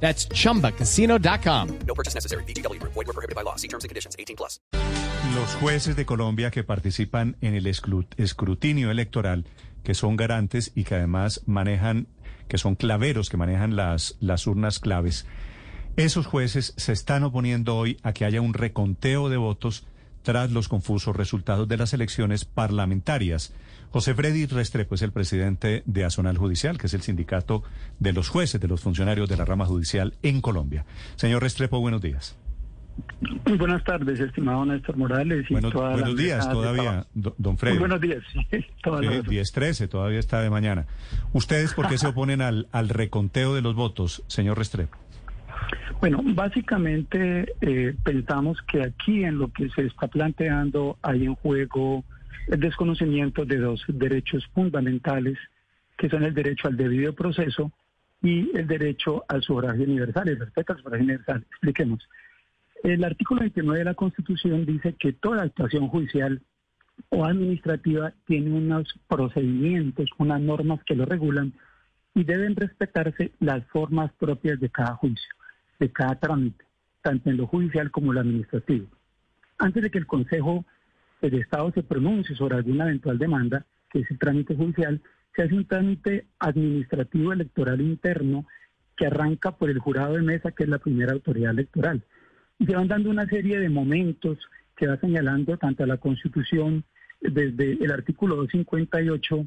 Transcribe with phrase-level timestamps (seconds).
[0.00, 1.68] That's chumbacasino.com.
[1.86, 2.44] No purchase necessary.
[2.44, 3.56] Void were prohibited by law.
[3.56, 4.14] See terms and conditions.
[4.18, 4.60] 18 plus.
[5.34, 9.44] Los jueces de Colombia que participan en el escru- escrutinio electoral,
[9.82, 12.06] que son garantes y que además manejan,
[12.48, 15.26] que son claveros, que manejan las, las urnas claves,
[15.96, 19.86] esos jueces se están oponiendo hoy a que haya un reconteo de votos
[20.26, 23.54] tras los confusos resultados de las elecciones parlamentarias.
[23.92, 27.62] José Freddy Restrepo es el presidente de Azonal Judicial, que es el sindicato
[28.00, 30.84] de los jueces, de los funcionarios de la rama judicial en Colombia.
[31.14, 32.36] Señor Restrepo, buenos días.
[33.46, 35.46] Muy buenas tardes, estimado Néstor Morales.
[35.48, 37.78] Y Buenos, toda la buenos días todavía, don Muy Freddy.
[37.78, 38.40] buenos días, sí,
[38.82, 39.26] toda razón.
[39.26, 40.86] 10-13, todavía está de mañana.
[41.34, 44.98] ¿Ustedes por qué se oponen al, al reconteo de los votos, señor Restrepo?
[46.00, 52.04] Bueno, básicamente eh, pensamos que aquí en lo que se está planteando hay en juego
[52.48, 55.38] el desconocimiento de dos derechos fundamentales,
[55.96, 57.72] que son el derecho al debido proceso
[58.22, 61.44] y el derecho al sufragio universal, el respeto al sufragio universal.
[61.50, 62.08] Expliquemos.
[62.82, 66.40] El artículo 29 de la Constitución dice que toda actuación judicial
[67.08, 71.52] o administrativa tiene unos procedimientos, unas normas que lo regulan
[72.14, 75.34] y deben respetarse las formas propias de cada juicio,
[75.78, 76.64] de cada trámite,
[77.02, 78.86] tanto en lo judicial como en lo administrativo.
[79.58, 80.64] Antes de que el Consejo
[81.20, 85.00] de Estado se pronuncie sobre alguna eventual demanda, que es el trámite judicial,
[85.34, 88.46] se hace un trámite administrativo electoral interno
[88.96, 92.02] que arranca por el jurado de mesa, que es la primera autoridad electoral.
[92.58, 94.38] Y se van dando una serie de momentos
[94.76, 96.84] que va señalando tanto la Constitución,
[97.20, 99.46] desde el artículo 258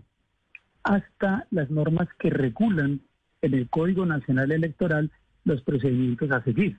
[0.84, 3.02] hasta las normas que regulan
[3.42, 5.12] en el Código Nacional Electoral
[5.50, 6.78] los procedimientos a seguir.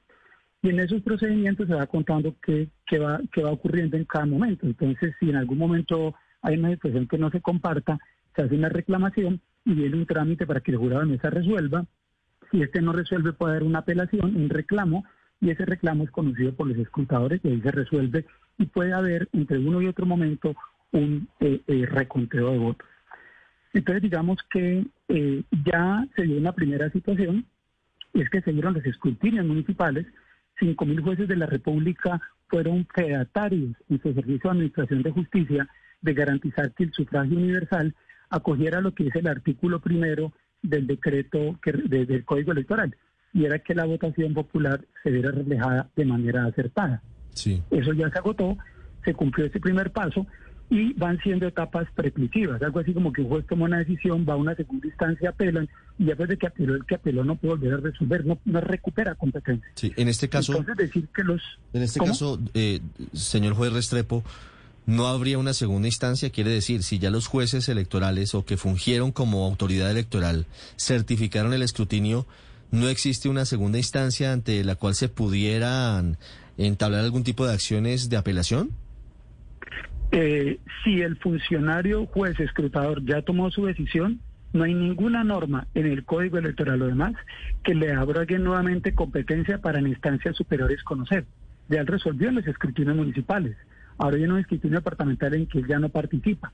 [0.62, 4.26] Y en esos procedimientos se va contando qué, qué va, qué va ocurriendo en cada
[4.26, 4.66] momento.
[4.66, 7.98] Entonces, si en algún momento hay una situación que no se comparta,
[8.34, 11.86] se hace una reclamación y viene un trámite para que el jurado de mesa resuelva.
[12.50, 15.04] Si este no resuelve, puede haber una apelación, un reclamo,
[15.40, 18.26] y ese reclamo es conocido por los escrutadores y ahí se resuelve
[18.58, 20.54] y puede haber entre uno y otro momento
[20.92, 22.88] un eh, eh, reconteo de votos.
[23.72, 27.46] Entonces digamos que eh, ya se dio una primera situación,
[28.14, 30.06] es que se dieron los escrutinios municipales,
[30.60, 35.68] 5.000 jueces de la República fueron fedatarios en su ejercicio de administración de justicia
[36.02, 37.94] de garantizar que el sufragio universal
[38.30, 40.32] acogiera lo que dice el artículo primero
[40.62, 42.94] del decreto que, de- del Código Electoral,
[43.32, 47.02] y era que la votación popular se viera reflejada de manera acertada.
[47.32, 47.62] Sí.
[47.70, 48.58] Eso ya se agotó,
[49.04, 50.26] se cumplió ese primer paso
[50.70, 54.34] y van siendo etapas preclusivas, algo así como que un juez toma una decisión, va
[54.34, 57.54] a una segunda instancia, apelan y después de que apeló, el que apeló no puede
[57.56, 59.68] volver a resolver, no, no recupera competencia.
[59.74, 61.42] Sí, en este caso, Entonces decir que los...
[61.72, 62.12] en este ¿Cómo?
[62.12, 62.80] caso, eh,
[63.12, 64.22] señor juez Restrepo,
[64.86, 69.10] no habría una segunda instancia, quiere decir, si ya los jueces electorales o que fungieron
[69.10, 72.26] como autoridad electoral certificaron el escrutinio,
[72.70, 76.16] no existe una segunda instancia ante la cual se pudieran
[76.58, 78.70] entablar algún tipo de acciones de apelación.
[80.12, 84.20] Eh, si el funcionario juez escrutador ya tomó su decisión,
[84.52, 87.14] no hay ninguna norma en el Código Electoral o demás
[87.62, 91.26] que le abrogue nuevamente competencia para en instancias superiores conocer.
[91.68, 93.56] Ya él resolvió en los escrutinios municipales.
[93.98, 96.52] Ahora hay un escrutinio departamental en que él ya no participa.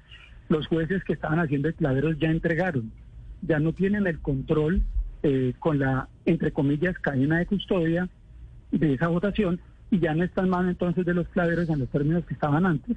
[0.51, 2.93] Los jueces que estaban haciendo claveros ya entregaron.
[3.41, 4.83] Ya no tienen el control
[5.23, 8.09] eh, con la, entre comillas, cadena de custodia
[8.71, 12.27] de esa votación y ya no están más entonces de los claveros en los términos
[12.27, 12.97] que estaban antes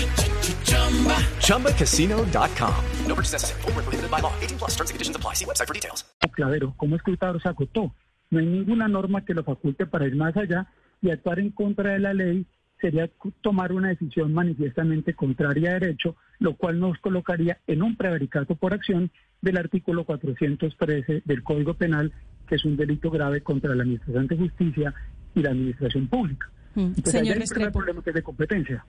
[1.39, 2.85] ChumbaCasino.com.
[3.07, 3.61] No purchase necessary.
[3.61, 4.33] Void were prohibited by law.
[4.41, 4.71] 18 plus.
[4.71, 5.33] Terms and conditions apply.
[5.35, 6.05] See website for details.
[6.31, 7.93] clavero, como escrutador se agotó.
[8.29, 10.67] No hay ninguna norma que lo faculte para ir más allá
[11.01, 12.45] y actuar en contra de la ley
[12.79, 13.09] sería
[13.41, 18.73] tomar una decisión manifiestamente contraria a derecho, lo cual nos colocaría en un prevaricato por
[18.73, 19.11] acción
[19.41, 22.11] del artículo 413 del Código Penal,
[22.47, 24.93] que es un delito grave contra la Administración de Justicia
[25.35, 26.49] y la Administración Pública.
[26.75, 26.91] Mm.
[26.93, 27.79] Pues Señor primer Restrepo.
[27.79, 28.85] problema que es de competencia.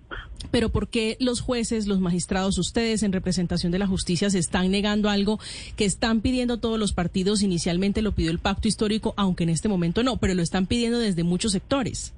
[0.50, 4.70] Pero ¿por qué los jueces, los magistrados, ustedes en representación de la justicia se están
[4.70, 5.40] negando algo
[5.76, 7.43] que están pidiendo todos los partidos?
[7.43, 10.99] Inicialmente lo pidió el pacto histórico, aunque en este momento no, pero lo están pidiendo
[10.99, 12.14] desde muchos sectores.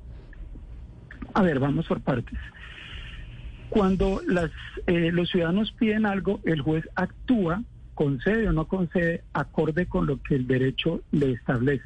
[1.32, 2.38] A ver, vamos por partes.
[3.70, 4.50] Cuando las,
[4.86, 7.62] eh, los ciudadanos piden algo, el juez actúa,
[7.94, 11.84] concede o no concede, acorde con lo que el derecho le establece.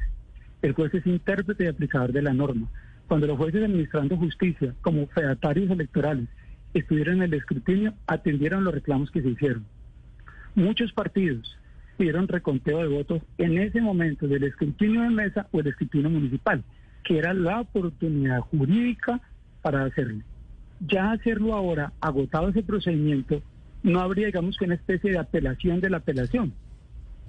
[0.61, 2.67] El juez es intérprete y aplicador de la norma.
[3.09, 6.29] Cuando los jueces administrando justicia, como fedatarios electorales,
[6.75, 9.65] estuvieron en el escrutinio, atendieron los reclamos que se hicieron.
[10.53, 11.57] Muchos partidos
[11.97, 16.63] pidieron reconteo de votos en ese momento del escrutinio de mesa o el escrutinio municipal,
[17.03, 19.19] que era la oportunidad jurídica
[19.63, 20.23] para hacerlo.
[20.79, 23.41] Ya hacerlo ahora, agotado ese procedimiento,
[23.81, 26.53] no habría, digamos, que una especie de apelación de la apelación,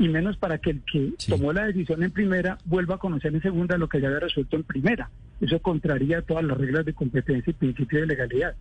[0.01, 1.31] y menos para que el que Sí.
[1.31, 4.57] tomó la decisión en primera vuelva a conocer en segunda lo que ya había resuelto
[4.57, 5.11] en primera.
[5.43, 8.55] Eso contraría todas las reglas de competencia y principio de legalidad.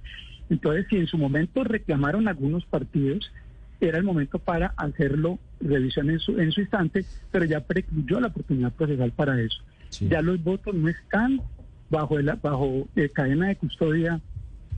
[0.50, 3.31] Entonces, si en su momento reclamaron algunos partidos,
[3.80, 8.27] era el momento para hacerlo, revisión en su, en su instante, pero ya precluyó la
[8.27, 9.63] oportunidad procesal para eso.
[9.89, 10.09] Sí.
[10.09, 11.42] Ya los votos no están
[11.89, 14.19] bajo, el, bajo eh, cadena de custodia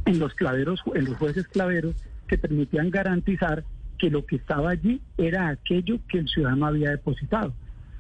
[0.06, 1.96] en los claveros, en los jueces claveros
[2.28, 3.64] que permitían garantizar
[4.02, 7.54] que lo que estaba allí era aquello que el ciudadano había depositado.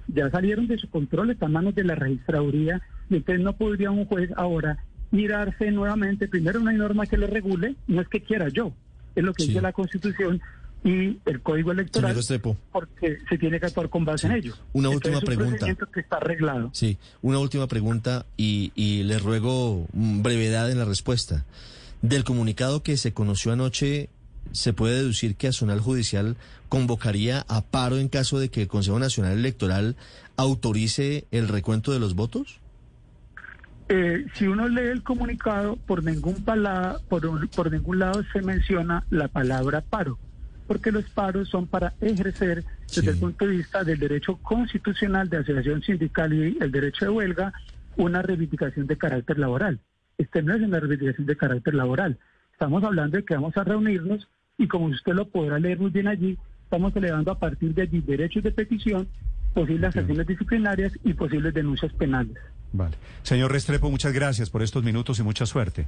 [0.07, 4.05] Ya salieron de su control, están manos de la registraduría, y entonces no podría un
[4.05, 6.27] juez ahora mirarse nuevamente.
[6.27, 8.73] Primero, hay norma que lo regule, no es que quiera yo,
[9.15, 9.49] es lo que Sí.
[9.49, 10.41] dice la Constitución
[10.83, 12.17] y el Código Electoral,
[12.71, 14.33] porque se tiene que actuar con base Sí.
[14.33, 14.55] en ello.
[14.73, 15.87] Una Entonces, última es un pregunta.
[15.93, 16.71] que está arreglado.
[16.73, 21.45] Sí, una última pregunta y, y le ruego mm, brevedad en la respuesta.
[22.01, 24.09] Del comunicado que se conoció anoche,
[24.51, 26.35] ¿se puede deducir que Azonal Judicial
[26.69, 29.95] convocaría a paro en caso de que el Consejo Nacional Electoral
[30.37, 32.59] autorice el recuento de los votos?
[33.89, 38.41] Eh, si uno lee el comunicado, por ningún, pala- por, un- por ningún lado se
[38.41, 40.17] menciona la palabra paro,
[40.67, 43.07] porque los paros son para ejercer desde Sí.
[43.09, 47.53] el punto de vista del derecho constitucional de asociación sindical y el derecho de huelga,
[47.97, 49.79] una reivindicación de carácter laboral.
[50.17, 52.17] Este no es una reivindicación de carácter laboral.
[52.61, 56.07] Estamos hablando de que vamos a reunirnos y como usted lo podrá leer muy bien
[56.07, 59.07] allí, estamos elevando a partir de allí derechos de petición,
[59.55, 62.37] posibles acciones disciplinarias y posibles denuncias penales.
[62.71, 62.95] Vale.
[63.23, 65.87] Señor Restrepo, muchas gracias por estos minutos y mucha suerte.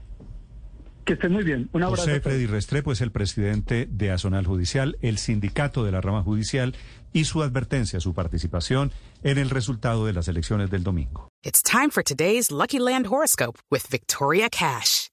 [1.06, 1.70] Que esté muy bien.
[1.74, 2.08] Un abrazo.
[2.08, 2.22] José.
[2.22, 6.74] Freddy Restrepo es el presidente de Azonal Judicial, el sindicato de la rama judicial,
[7.12, 8.92] y su advertencia, su participación
[9.22, 11.30] en el resultado de las elecciones del domingo.
[11.44, 15.13] It's time for today's Lucky Land horoscope with Victoria Cash.